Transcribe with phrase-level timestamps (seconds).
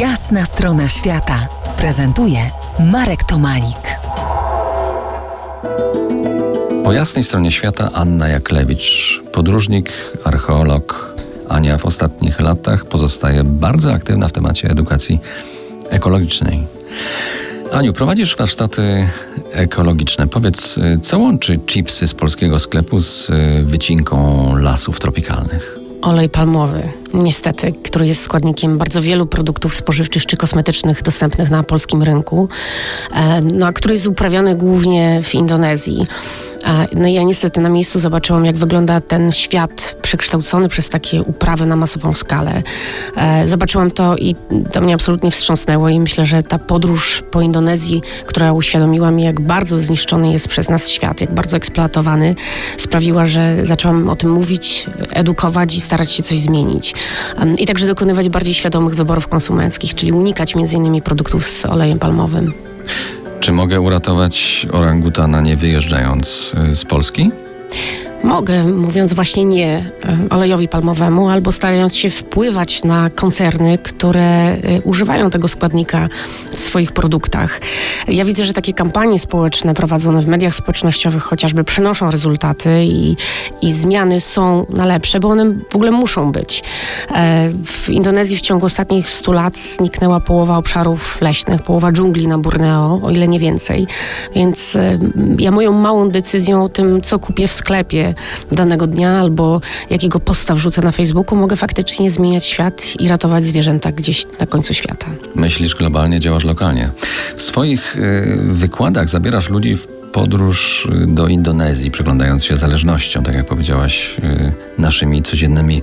[0.00, 2.50] Jasna strona świata prezentuje
[2.92, 3.98] Marek Tomalik.
[6.84, 9.92] Po jasnej stronie świata Anna Jaklewicz, podróżnik,
[10.24, 11.16] archeolog.
[11.48, 15.20] Ania w ostatnich latach pozostaje bardzo aktywna w temacie edukacji
[15.90, 16.66] ekologicznej.
[17.72, 19.08] Aniu, prowadzisz warsztaty
[19.52, 20.26] ekologiczne.
[20.26, 23.30] Powiedz, co łączy chipsy z polskiego sklepu z
[23.64, 25.86] wycinką lasów tropikalnych?
[26.06, 26.82] olej palmowy,
[27.22, 32.48] niestety, który jest składnikiem bardzo wielu produktów spożywczych czy kosmetycznych dostępnych na polskim rynku,
[33.14, 36.06] e, no, a który jest uprawiany głównie w Indonezji.
[36.92, 41.66] No i ja niestety na miejscu zobaczyłam, jak wygląda ten świat przekształcony przez takie uprawy
[41.66, 42.62] na masową skalę.
[43.16, 44.36] E, zobaczyłam to i
[44.72, 49.40] to mnie absolutnie wstrząsnęło i myślę, że ta podróż po Indonezji, która uświadomiła mi, jak
[49.40, 52.34] bardzo zniszczony jest przez nas świat, jak bardzo eksploatowany,
[52.76, 56.94] sprawiła, że zaczęłam o tym mówić, edukować i starać się coś zmienić.
[57.58, 62.52] I także dokonywać bardziej świadomych wyborów konsumenckich, czyli unikać między innymi produktów z olejem palmowym.
[63.40, 67.30] Czy mogę uratować orangutana nie wyjeżdżając y, z Polski?
[68.24, 74.58] Mogę, mówiąc właśnie nie e, olejowi palmowemu, albo starając się wpływać na koncerny, które e,
[74.84, 76.08] używają tego składnika
[76.52, 77.60] w swoich produktach.
[78.08, 83.16] Ja widzę, że takie kampanie społeczne prowadzone w mediach społecznościowych chociażby przynoszą rezultaty i,
[83.62, 86.62] i zmiany są na lepsze, bo one w ogóle muszą być.
[87.14, 92.38] E, w Indonezji w ciągu ostatnich 100 lat zniknęła połowa obszarów leśnych, połowa dżungli na
[92.38, 93.86] Borneo, o ile nie więcej.
[94.34, 94.78] Więc
[95.38, 98.05] ja moją małą decyzją o tym, co kupię w sklepie,
[98.52, 103.92] danego dnia albo jakiego posta wrzucę na Facebooku, mogę faktycznie zmieniać świat i ratować zwierzęta
[103.92, 105.06] gdzieś na końcu świata.
[105.34, 106.90] Myślisz globalnie, działasz lokalnie.
[107.36, 113.34] W swoich y, wykładach zabierasz ludzi w podróż y, do Indonezji, przyglądając się zależnością, tak
[113.34, 115.82] jak powiedziałaś, y, naszymi codziennymi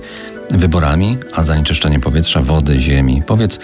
[0.50, 3.22] wyborami, a zanieczyszczenie powietrza, wody, ziemi.
[3.26, 3.58] Powiedz,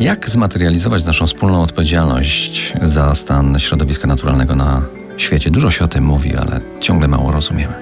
[0.00, 4.82] jak zmaterializować naszą wspólną odpowiedzialność za stan środowiska naturalnego na
[5.22, 5.50] świecie.
[5.50, 7.74] Dużo się o tym mówi, ale ciągle mało rozumiemy.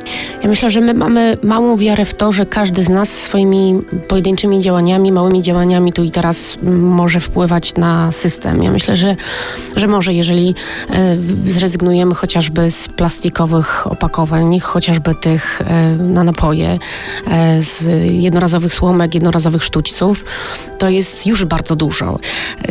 [0.42, 4.60] Ja myślę, że my mamy małą wiarę w to, że każdy z nas swoimi pojedynczymi
[4.60, 8.62] działaniami, małymi działaniami tu i teraz może wpływać na system.
[8.62, 9.16] Ja myślę, że,
[9.76, 10.54] że może, jeżeli
[10.90, 16.78] e, zrezygnujemy chociażby z plastikowych opakowań, chociażby tych e, na napoje,
[17.30, 20.24] e, z jednorazowych słomek, jednorazowych sztućców,
[20.78, 22.18] to jest już bardzo dużo.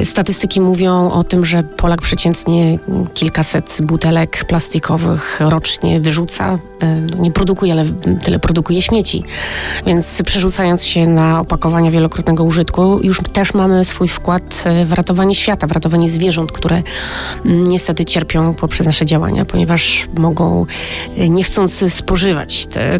[0.03, 2.79] Statystyki mówią o tym, że Polak przeciętnie
[3.13, 6.59] kilkaset butelek plastikowych rocznie wyrzuca.
[6.81, 7.85] E, nie produkuje, ale
[8.23, 9.23] tyle produkuje śmieci.
[9.85, 15.67] Więc przerzucając się na opakowania wielokrotnego użytku, już też mamy swój wkład w ratowanie świata,
[15.67, 16.83] w ratowanie zwierząt, które
[17.45, 20.65] niestety cierpią poprzez nasze działania, ponieważ mogą
[21.17, 22.99] e, niechcąc spożywać te e,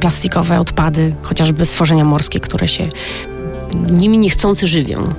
[0.00, 2.88] plastikowe odpady, chociażby stworzenia morskie, które się
[3.92, 5.14] nimi niechcący żywią.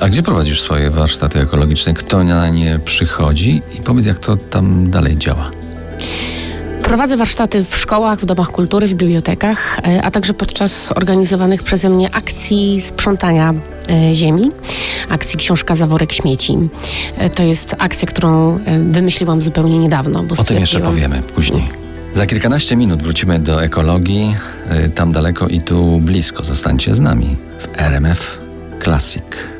[0.00, 1.94] A gdzie prowadzisz swoje warsztaty ekologiczne?
[1.94, 3.62] Kto na nie przychodzi?
[3.78, 5.50] I powiedz, jak to tam dalej działa.
[6.82, 11.90] Prowadzę warsztaty w szkołach, w domach kultury, w bibliotekach, e, a także podczas organizowanych przeze
[11.90, 13.54] mnie akcji sprzątania
[13.90, 14.50] e, ziemi,
[15.08, 16.58] akcji Książka Zaworek Śmieci.
[17.18, 18.58] E, to jest akcja, którą
[18.90, 20.22] wymyśliłam zupełnie niedawno.
[20.22, 21.68] Bo o tym jeszcze powiemy później.
[22.14, 24.36] Za kilkanaście minut wrócimy do ekologii.
[24.94, 26.44] Tam daleko i tu blisko.
[26.44, 28.38] Zostańcie z nami w RMF
[28.84, 29.59] Classic.